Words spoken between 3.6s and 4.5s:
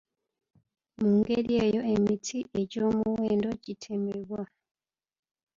gitemebwa.